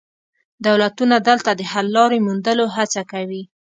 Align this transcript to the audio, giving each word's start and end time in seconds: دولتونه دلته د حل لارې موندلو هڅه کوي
دولتونه 0.65 1.15
دلته 1.29 1.51
د 1.55 1.61
حل 1.71 1.87
لارې 1.97 2.17
موندلو 2.25 2.65
هڅه 2.75 3.01
کوي 3.11 3.43